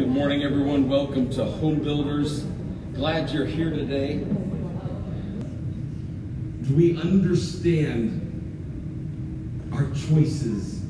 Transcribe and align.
Good 0.00 0.08
morning, 0.08 0.42
everyone. 0.44 0.88
Welcome 0.88 1.28
to 1.32 1.44
Home 1.44 1.80
Builders. 1.80 2.44
Glad 2.94 3.28
you're 3.28 3.44
here 3.44 3.68
today. 3.68 4.24
Do 6.62 6.74
we 6.74 6.96
understand 6.96 8.16
our 9.74 9.90
choices 9.90 10.80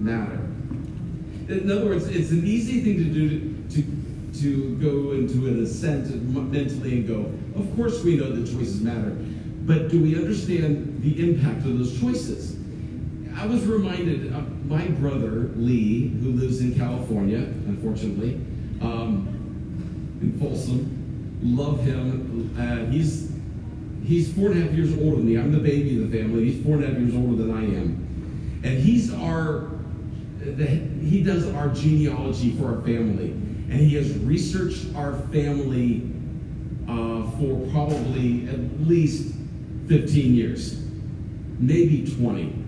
matter? 0.00 0.40
In 1.50 1.70
other 1.70 1.84
words, 1.84 2.06
it's 2.08 2.30
an 2.30 2.46
easy 2.46 2.80
thing 2.80 2.96
to 2.96 3.04
do 3.04 3.62
to, 3.74 3.82
to, 4.40 4.74
go 4.78 5.12
into 5.12 5.48
an 5.48 5.62
assent 5.62 6.10
mentally 6.50 6.92
and 6.92 7.06
go, 7.06 7.30
of 7.60 7.76
course 7.76 8.02
we 8.02 8.16
know 8.16 8.32
that 8.32 8.50
choices 8.50 8.80
matter. 8.80 9.10
But 9.66 9.90
do 9.90 10.00
we 10.00 10.16
understand 10.16 11.02
the 11.02 11.28
impact 11.28 11.66
of 11.66 11.76
those 11.76 12.00
choices? 12.00 12.55
I 13.38 13.44
was 13.44 13.66
reminded 13.66 14.32
of 14.32 14.66
my 14.66 14.86
brother, 14.86 15.50
Lee, 15.56 16.08
who 16.08 16.32
lives 16.32 16.60
in 16.62 16.74
California, 16.74 17.38
unfortunately, 17.38 18.40
um, 18.80 19.28
in 20.22 20.38
Folsom. 20.40 21.38
Love 21.42 21.84
him. 21.84 22.54
Uh, 22.58 22.90
he's 22.90 23.30
he's 24.04 24.32
four 24.32 24.50
and 24.50 24.58
a 24.58 24.62
half 24.62 24.72
years 24.72 24.96
older 24.98 25.16
than 25.16 25.26
me. 25.26 25.36
I'm 25.36 25.52
the 25.52 25.58
baby 25.58 26.02
of 26.02 26.10
the 26.10 26.18
family. 26.18 26.50
He's 26.50 26.64
four 26.64 26.76
and 26.76 26.84
a 26.84 26.88
half 26.88 26.98
years 26.98 27.14
older 27.14 27.42
than 27.42 27.50
I 27.50 27.60
am. 27.60 28.60
And 28.64 28.78
he's 28.78 29.12
our, 29.12 29.70
the, 30.40 30.64
he 30.64 31.22
does 31.22 31.46
our 31.54 31.68
genealogy 31.68 32.56
for 32.56 32.74
our 32.74 32.82
family. 32.82 33.32
And 33.32 33.74
he 33.74 33.96
has 33.96 34.16
researched 34.20 34.94
our 34.94 35.12
family 35.28 36.10
uh, 36.88 37.30
for 37.32 37.68
probably 37.70 38.48
at 38.48 38.80
least 38.80 39.34
15 39.88 40.34
years, 40.34 40.80
maybe 41.58 42.10
20 42.16 42.64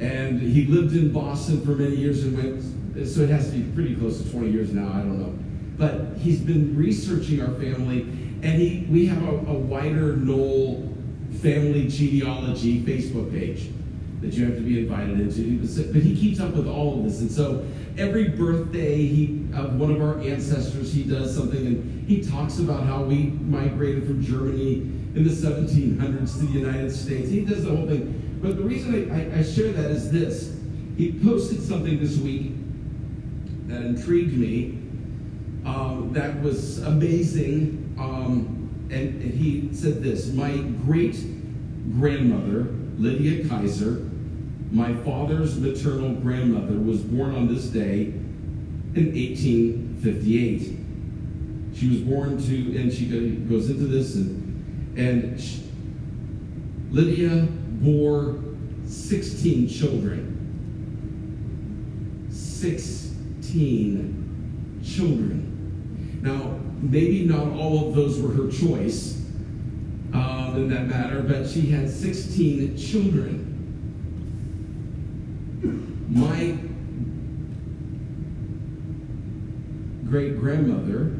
and 0.00 0.40
he 0.40 0.66
lived 0.66 0.96
in 0.96 1.12
Boston 1.12 1.64
for 1.64 1.70
many 1.70 1.96
years 1.96 2.24
and 2.24 2.36
went, 2.36 3.08
so 3.08 3.20
it 3.22 3.30
has 3.30 3.50
to 3.50 3.56
be 3.56 3.62
pretty 3.72 3.94
close 3.94 4.22
to 4.22 4.30
20 4.30 4.50
years 4.50 4.72
now, 4.72 4.88
I 4.88 4.98
don't 4.98 5.18
know. 5.18 5.38
But 5.76 6.18
he's 6.18 6.40
been 6.40 6.76
researching 6.76 7.40
our 7.40 7.52
family, 7.54 8.02
and 8.42 8.60
he, 8.60 8.86
we 8.90 9.06
have 9.06 9.22
a, 9.22 9.36
a 9.50 9.54
wider 9.54 10.16
Knoll 10.16 10.94
family 11.40 11.88
genealogy 11.88 12.80
Facebook 12.82 13.32
page 13.32 13.68
that 14.20 14.32
you 14.34 14.44
have 14.46 14.54
to 14.54 14.62
be 14.62 14.80
invited 14.80 15.20
into. 15.20 15.58
But 15.92 16.02
he 16.02 16.16
keeps 16.16 16.40
up 16.40 16.54
with 16.54 16.66
all 16.66 16.98
of 16.98 17.04
this. 17.04 17.20
And 17.20 17.30
so 17.30 17.66
every 17.98 18.28
birthday 18.28 18.96
he, 18.96 19.46
of 19.54 19.78
one 19.78 19.90
of 19.90 20.00
our 20.00 20.20
ancestors, 20.20 20.92
he 20.92 21.02
does 21.02 21.34
something, 21.34 21.66
and 21.66 22.08
he 22.08 22.22
talks 22.22 22.58
about 22.58 22.84
how 22.84 23.02
we 23.02 23.24
migrated 23.24 24.06
from 24.06 24.22
Germany 24.22 24.76
in 25.14 25.24
the 25.24 25.30
1700s 25.30 26.38
to 26.38 26.46
the 26.46 26.58
United 26.58 26.90
States. 26.90 27.28
He 27.28 27.44
does 27.44 27.64
the 27.64 27.70
whole 27.70 27.86
thing. 27.86 28.33
But 28.44 28.56
the 28.58 28.62
reason 28.62 29.10
I, 29.10 29.38
I, 29.38 29.38
I 29.38 29.42
share 29.42 29.72
that 29.72 29.90
is 29.90 30.12
this. 30.12 30.54
He 30.98 31.18
posted 31.24 31.62
something 31.62 31.98
this 31.98 32.18
week 32.18 32.52
that 33.68 33.80
intrigued 33.80 34.36
me, 34.36 34.82
um, 35.64 36.10
that 36.12 36.42
was 36.42 36.82
amazing. 36.82 37.96
Um, 37.98 38.88
and, 38.90 39.22
and 39.22 39.32
he 39.32 39.70
said 39.72 40.02
this 40.02 40.30
My 40.30 40.58
great 40.58 41.16
grandmother, 41.98 42.66
Lydia 42.98 43.48
Kaiser, 43.48 44.10
my 44.70 44.92
father's 44.92 45.58
maternal 45.58 46.12
grandmother, 46.12 46.78
was 46.78 47.00
born 47.00 47.34
on 47.34 47.48
this 47.48 47.64
day 47.68 48.12
in 48.94 49.14
1858. 49.14 50.76
She 51.74 51.88
was 51.88 52.00
born 52.00 52.36
to, 52.42 52.78
and 52.78 52.92
she 52.92 53.06
goes 53.06 53.70
into 53.70 53.86
this, 53.86 54.16
and, 54.16 54.98
and 54.98 55.40
she, 55.40 55.62
Lydia 56.90 57.48
bore 57.84 58.36
16 58.86 59.68
children. 59.68 60.30
16 62.30 64.80
children. 64.84 66.20
Now, 66.22 66.58
maybe 66.80 67.24
not 67.24 67.48
all 67.48 67.88
of 67.88 67.94
those 67.94 68.20
were 68.20 68.32
her 68.32 68.50
choice 68.50 69.20
um, 70.14 70.54
in 70.56 70.68
that 70.70 70.88
matter, 70.88 71.22
but 71.22 71.48
she 71.48 71.70
had 71.70 71.88
16 71.90 72.76
children. 72.76 73.40
My 76.08 76.56
great 80.08 80.38
grandmother 80.38 81.16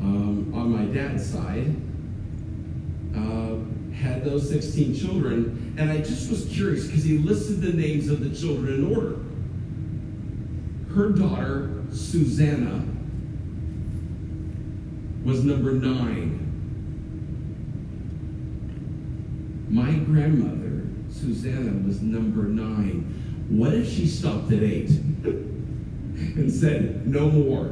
um, 0.00 0.52
on 0.54 0.70
my 0.70 0.84
dad's 0.84 1.28
side 1.28 1.74
uh, 3.16 3.56
had 3.94 4.24
those 4.24 4.48
16 4.48 4.94
children, 4.94 5.74
and 5.78 5.90
I 5.90 5.98
just 5.98 6.30
was 6.30 6.46
curious 6.46 6.86
because 6.86 7.04
he 7.04 7.18
listed 7.18 7.60
the 7.60 7.72
names 7.72 8.08
of 8.08 8.20
the 8.20 8.34
children 8.36 8.74
in 8.74 8.94
order. 8.94 9.18
Her 10.94 11.10
daughter, 11.10 11.82
Susanna, 11.90 12.84
was 15.24 15.44
number 15.44 15.72
nine. 15.72 16.40
My 19.70 19.92
grandmother, 19.92 20.86
Susanna, 21.10 21.86
was 21.86 22.02
number 22.02 22.44
nine. 22.44 23.46
What 23.48 23.74
if 23.74 23.88
she 23.88 24.06
stopped 24.06 24.52
at 24.52 24.62
eight 24.62 24.90
and 25.24 26.52
said, 26.52 27.06
no 27.06 27.30
more? 27.30 27.64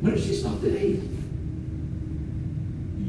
What 0.00 0.14
if 0.14 0.24
she 0.24 0.34
stopped 0.34 0.64
at 0.64 0.74
eight? 0.74 1.00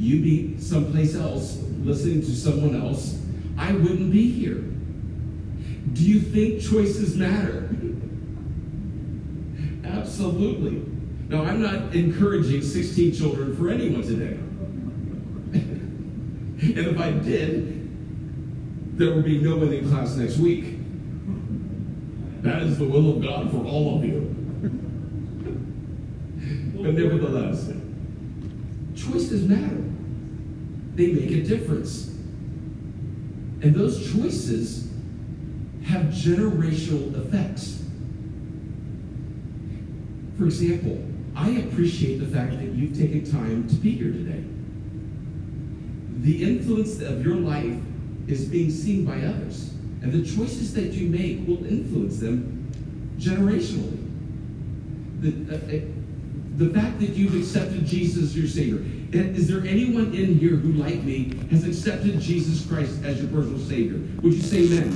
You 0.10 0.22
be 0.22 0.60
someplace 0.60 1.16
else 1.16 1.60
listening 1.84 2.22
to 2.22 2.36
someone 2.36 2.76
else, 2.76 3.20
I 3.58 3.72
wouldn't 3.72 4.12
be 4.12 4.30
here. 4.30 4.64
Do 5.94 6.04
you 6.04 6.20
think 6.20 6.62
choices 6.62 7.16
matter? 7.16 7.70
Absolutely. 9.86 10.86
Now, 11.30 11.44
I'm 11.44 11.62
not 11.62 11.94
encouraging 11.94 12.62
16 12.62 13.14
children 13.14 13.56
for 13.56 13.70
anyone 13.70 14.02
today. 14.02 14.34
and 15.54 16.78
if 16.78 17.00
I 17.00 17.12
did, 17.12 18.98
there 18.98 19.14
would 19.14 19.26
be 19.26 19.40
no 19.40 19.58
one 19.58 19.72
in 19.72 19.90
class 19.90 20.16
next 20.16 20.38
week. 20.38 20.76
That 22.42 22.64
is 22.64 22.78
the 22.78 22.86
will 22.86 23.16
of 23.16 23.22
God 23.22 23.52
for 23.52 23.64
all 23.64 23.98
of 23.98 24.06
you. 24.06 24.22
but 26.82 26.94
nevertheless, 26.94 27.72
choices 28.96 29.48
matter 29.48 29.90
they 31.00 31.14
make 31.14 31.32
a 31.32 31.42
difference. 31.42 32.08
And 33.62 33.74
those 33.74 34.12
choices 34.14 34.90
have 35.86 36.08
generational 36.08 37.16
effects. 37.26 37.84
For 40.38 40.46
example, 40.46 41.02
I 41.36 41.52
appreciate 41.52 42.18
the 42.20 42.26
fact 42.26 42.52
that 42.52 42.66
you've 42.74 42.98
taken 42.98 43.24
time 43.30 43.68
to 43.70 43.76
be 43.76 43.92
here 43.92 44.12
today. 44.12 44.44
The 46.18 46.44
influence 46.44 47.00
of 47.00 47.26
your 47.26 47.36
life 47.36 47.78
is 48.28 48.46
being 48.46 48.70
seen 48.70 49.06
by 49.06 49.22
others, 49.22 49.72
and 50.02 50.12
the 50.12 50.24
choices 50.24 50.74
that 50.74 50.92
you 50.92 51.08
make 51.10 51.48
will 51.48 51.66
influence 51.66 52.20
them 52.20 52.70
generationally. 53.18 54.06
The, 55.22 55.56
uh, 55.56 55.99
the 56.60 56.70
fact 56.78 57.00
that 57.00 57.12
you've 57.12 57.36
accepted 57.36 57.86
Jesus 57.86 58.24
as 58.24 58.38
your 58.38 58.46
Savior, 58.46 58.84
is 59.14 59.48
there 59.48 59.66
anyone 59.66 60.14
in 60.14 60.38
here 60.38 60.58
who, 60.58 60.74
like 60.74 61.02
me, 61.04 61.34
has 61.52 61.66
accepted 61.66 62.20
Jesus 62.20 62.66
Christ 62.66 63.02
as 63.06 63.22
your 63.22 63.30
personal 63.30 63.60
Savior? 63.60 63.98
Would 64.22 64.34
you 64.34 64.42
say 64.42 64.66
amen? 64.66 64.92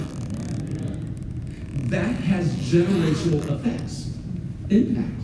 That 1.90 2.14
has 2.16 2.54
generational 2.56 3.50
effects, 3.50 4.12
impact. 4.70 5.24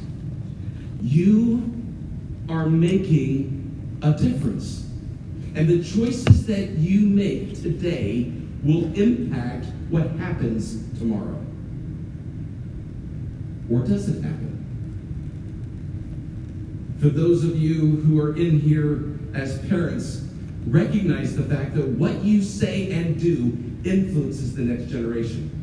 You 1.02 1.74
are 2.48 2.70
making 2.70 4.00
a 4.02 4.14
difference. 4.14 4.90
And 5.56 5.68
the 5.68 5.84
choices 5.84 6.46
that 6.46 6.70
you 6.70 7.02
make 7.02 7.62
today 7.62 8.32
will 8.64 8.86
impact 8.94 9.66
what 9.90 10.10
happens 10.12 10.88
tomorrow. 11.00 11.44
Or 13.70 13.80
does 13.80 14.08
it 14.08 14.24
happen? 14.24 14.59
For 17.00 17.08
those 17.08 17.46
of 17.46 17.58
you 17.58 17.98
who 18.02 18.20
are 18.20 18.36
in 18.36 18.60
here 18.60 19.18
as 19.34 19.60
parents, 19.70 20.26
recognize 20.68 21.36
the 21.36 21.44
fact 21.44 21.76
that 21.76 21.88
what 21.88 22.24
you 22.24 22.42
say 22.42 22.92
and 22.92 23.18
do 23.18 23.58
influences 23.90 24.54
the 24.54 24.64
next 24.64 24.92
generation. 24.92 25.56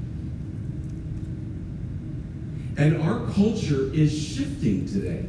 And 2.79 3.03
our 3.03 3.31
culture 3.33 3.93
is 3.93 4.17
shifting 4.17 4.87
today 4.87 5.27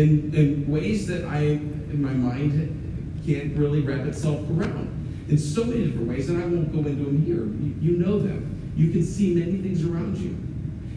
in, 0.00 0.32
in 0.34 0.70
ways 0.70 1.08
that 1.08 1.24
I, 1.24 1.40
in 1.40 2.00
my 2.00 2.12
mind, 2.12 3.22
can't 3.26 3.56
really 3.56 3.80
wrap 3.80 4.06
itself 4.06 4.40
around. 4.50 4.92
In 5.28 5.36
so 5.36 5.64
many 5.64 5.86
different 5.86 6.08
ways, 6.08 6.28
and 6.28 6.40
I 6.40 6.46
won't 6.46 6.72
go 6.72 6.78
into 6.78 7.04
them 7.04 7.24
here. 7.24 7.38
You, 7.38 7.74
you 7.80 7.98
know 7.98 8.20
them. 8.20 8.72
You 8.76 8.92
can 8.92 9.04
see 9.04 9.34
many 9.34 9.58
things 9.58 9.84
around 9.84 10.16
you. 10.18 10.30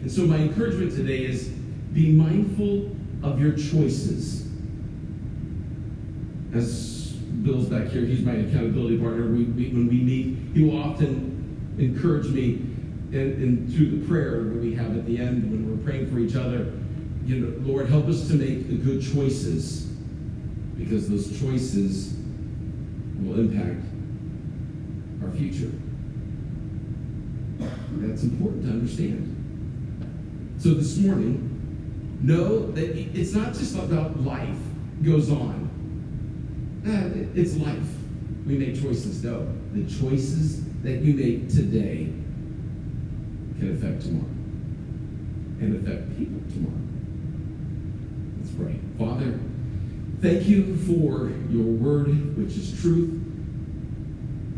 And 0.02 0.12
so 0.12 0.22
my 0.22 0.36
encouragement 0.36 0.92
today 0.92 1.24
is 1.24 1.48
be 1.92 2.12
mindful 2.12 2.96
of 3.22 3.40
your 3.40 3.52
choices. 3.52 4.46
As 6.54 7.12
Bill's 7.12 7.66
back 7.66 7.88
here, 7.88 8.02
he's 8.02 8.24
my 8.24 8.32
accountability 8.32 8.98
partner. 8.98 9.26
We, 9.26 9.44
we, 9.44 9.68
when 9.68 9.88
we 9.88 10.00
meet, 10.00 10.38
he 10.54 10.64
will 10.64 10.82
often 10.82 11.76
encourage 11.78 12.26
me 12.26 12.66
and, 13.12 13.42
and 13.42 13.74
through 13.74 13.98
the 13.98 14.06
prayer 14.06 14.42
that 14.44 14.60
we 14.60 14.74
have 14.74 14.96
at 14.96 15.06
the 15.06 15.18
end 15.18 15.50
when 15.50 15.68
we're 15.68 15.84
praying 15.84 16.10
for 16.12 16.18
each 16.18 16.36
other, 16.36 16.72
you 17.24 17.36
know, 17.36 17.72
Lord, 17.72 17.88
help 17.88 18.06
us 18.06 18.28
to 18.28 18.34
make 18.34 18.68
the 18.68 18.76
good 18.76 19.02
choices 19.02 19.86
because 20.76 21.08
those 21.08 21.38
choices 21.40 22.14
will 23.20 23.38
impact 23.38 23.84
our 25.22 25.30
future. 25.32 25.70
That's 27.98 28.22
important 28.22 28.64
to 28.64 28.70
understand. 28.70 29.36
So 30.58 30.74
this 30.74 30.96
morning, 30.98 31.49
know 32.20 32.70
that 32.72 32.96
it's 32.96 33.32
not 33.32 33.54
just 33.54 33.74
about 33.76 34.20
life 34.20 34.58
goes 35.02 35.30
on. 35.30 35.68
Uh, 36.86 37.10
it's 37.34 37.56
life. 37.56 37.78
We 38.46 38.56
make 38.56 38.80
choices. 38.80 39.22
No, 39.24 39.46
the 39.72 39.84
choices 39.84 40.64
that 40.82 41.00
you 41.00 41.14
make 41.14 41.48
today 41.48 42.12
can 43.58 43.76
affect 43.76 44.02
tomorrow 44.02 44.24
and 45.60 45.76
affect 45.76 46.16
people 46.16 46.40
tomorrow. 46.50 46.74
Let's 48.38 48.50
pray. 48.52 48.80
Father, 48.98 49.38
thank 50.20 50.48
you 50.48 50.76
for 50.76 51.28
your 51.50 51.64
word, 51.64 52.36
which 52.36 52.56
is 52.56 52.80
truth. 52.80 53.18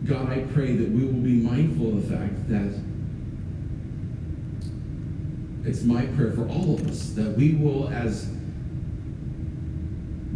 God, 0.05 0.31
I 0.31 0.41
pray 0.53 0.75
that 0.77 0.89
we 0.89 1.05
will 1.05 1.13
be 1.13 1.35
mindful 1.35 1.89
of 1.89 2.09
the 2.09 2.17
fact 2.17 2.49
that 2.49 2.73
it's 5.65 5.83
my 5.83 6.07
prayer 6.07 6.33
for 6.33 6.49
all 6.49 6.75
of 6.75 6.89
us 6.89 7.11
that 7.11 7.37
we 7.37 7.53
will, 7.53 7.89
as 7.89 8.29
the 8.31 8.37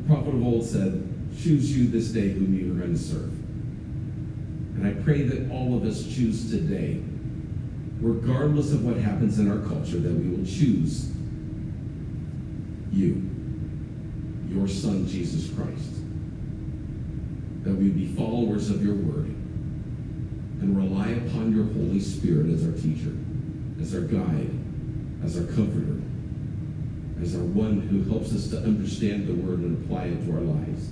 prophet 0.06 0.34
of 0.34 0.44
old 0.44 0.64
said, 0.64 1.02
choose 1.40 1.76
you 1.76 1.88
this 1.88 2.08
day 2.08 2.30
whom 2.30 2.54
you 2.54 2.72
are 2.72 2.76
going 2.76 2.94
to 2.94 2.98
serve. 2.98 3.32
And 4.76 4.86
I 4.86 4.92
pray 5.02 5.22
that 5.22 5.50
all 5.50 5.76
of 5.76 5.84
us 5.84 6.04
choose 6.04 6.50
today, 6.50 7.02
regardless 8.00 8.72
of 8.72 8.84
what 8.84 8.98
happens 8.98 9.38
in 9.38 9.50
our 9.50 9.66
culture, 9.66 9.98
that 9.98 10.12
we 10.12 10.28
will 10.28 10.46
choose 10.46 11.10
you, 12.92 13.28
your 14.48 14.68
Son, 14.68 15.08
Jesus 15.08 15.52
Christ. 15.54 15.92
That 17.64 17.74
we 17.74 17.88
be 17.88 18.06
followers 18.06 18.70
of 18.70 18.84
your 18.84 18.94
word 18.94 19.26
and 20.60 20.76
rely 20.76 21.08
upon 21.08 21.52
your 21.54 21.64
Holy 21.64 22.00
Spirit 22.00 22.46
as 22.50 22.64
our 22.64 22.72
teacher, 22.72 23.12
as 23.80 23.94
our 23.94 24.02
guide, 24.02 24.50
as 25.24 25.38
our 25.38 25.44
comforter, 25.44 26.02
as 27.22 27.34
our 27.34 27.42
one 27.42 27.80
who 27.80 28.02
helps 28.10 28.34
us 28.34 28.48
to 28.50 28.58
understand 28.58 29.26
the 29.26 29.34
word 29.34 29.60
and 29.60 29.84
apply 29.84 30.04
it 30.04 30.24
to 30.26 30.32
our 30.32 30.40
lives 30.40 30.88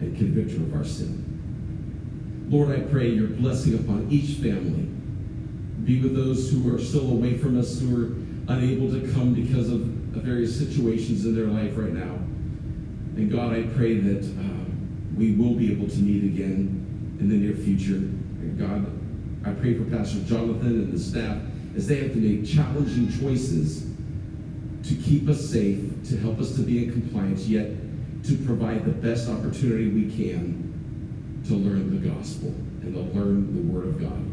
and 0.00 0.16
convict 0.16 0.52
of 0.52 0.74
our 0.74 0.84
sin. 0.84 2.46
Lord, 2.48 2.70
I 2.70 2.80
pray 2.80 3.08
your 3.08 3.28
blessing 3.28 3.74
upon 3.74 4.08
each 4.10 4.38
family. 4.38 4.88
Be 5.84 6.00
with 6.00 6.14
those 6.14 6.50
who 6.50 6.74
are 6.74 6.78
still 6.78 7.10
away 7.10 7.36
from 7.36 7.58
us, 7.58 7.80
who 7.80 7.94
are 7.96 8.06
unable 8.52 8.90
to 8.90 9.12
come 9.12 9.34
because 9.34 9.70
of 9.70 9.80
various 9.80 10.58
situations 10.58 11.24
in 11.24 11.34
their 11.34 11.46
life 11.46 11.76
right 11.76 11.92
now. 11.92 12.14
And 13.16 13.30
God, 13.30 13.52
I 13.52 13.62
pray 13.74 13.98
that 13.98 14.24
uh, 14.24 14.64
we 15.16 15.32
will 15.32 15.54
be 15.54 15.72
able 15.72 15.88
to 15.88 15.98
meet 15.98 16.24
again 16.24 17.16
in 17.20 17.28
the 17.28 17.36
near 17.36 17.54
future. 17.54 17.94
And 17.94 18.58
God, 18.58 18.86
I 19.48 19.52
pray 19.58 19.74
for 19.74 19.84
Pastor 19.84 20.20
Jonathan 20.24 20.66
and 20.66 20.92
the 20.92 20.98
staff 20.98 21.38
as 21.80 21.86
they 21.86 21.96
have 21.96 22.12
to 22.12 22.18
make 22.18 22.46
challenging 22.46 23.10
choices 23.18 23.86
to 24.84 24.94
keep 24.96 25.26
us 25.30 25.40
safe, 25.48 25.80
to 26.06 26.18
help 26.18 26.38
us 26.38 26.54
to 26.54 26.60
be 26.60 26.84
in 26.84 26.92
compliance, 26.92 27.46
yet 27.46 27.70
to 28.22 28.36
provide 28.44 28.84
the 28.84 28.90
best 28.90 29.30
opportunity 29.30 29.88
we 29.88 30.14
can 30.14 31.42
to 31.48 31.54
learn 31.54 31.88
the 31.90 32.06
gospel 32.06 32.48
and 32.82 32.92
to 32.92 33.00
learn 33.18 33.56
the 33.56 33.72
word 33.72 33.86
of 33.86 33.98
God 33.98 34.26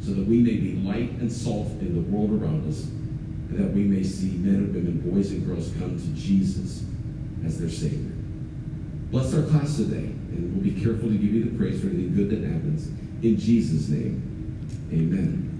so 0.00 0.14
that 0.14 0.24
we 0.24 0.38
may 0.38 0.54
be 0.54 0.74
light 0.76 1.10
and 1.18 1.32
salt 1.32 1.66
in 1.80 1.96
the 1.96 2.16
world 2.16 2.40
around 2.40 2.68
us 2.68 2.84
and 2.84 3.58
that 3.58 3.72
we 3.72 3.82
may 3.82 4.04
see 4.04 4.36
men 4.36 4.54
and 4.54 4.72
women, 4.72 5.10
boys 5.10 5.32
and 5.32 5.44
girls 5.44 5.72
come 5.80 5.98
to 5.98 6.06
Jesus 6.14 6.84
as 7.44 7.58
their 7.58 7.68
Savior. 7.68 8.12
Bless 9.10 9.34
our 9.34 9.42
class 9.42 9.78
today, 9.78 9.96
and 9.96 10.54
we'll 10.54 10.62
be 10.62 10.80
careful 10.80 11.08
to 11.08 11.14
give 11.14 11.34
you 11.34 11.42
the 11.42 11.58
praise 11.58 11.80
for 11.80 11.88
anything 11.88 12.14
good 12.14 12.30
that 12.30 12.46
happens. 12.46 12.86
In 13.24 13.36
Jesus' 13.36 13.88
name, 13.88 14.22
amen. 14.92 15.57